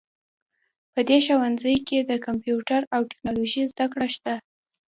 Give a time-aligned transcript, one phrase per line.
[0.93, 4.33] په دې ښوونځي کې د کمپیوټر او ټکنالوژۍ زده کړه شته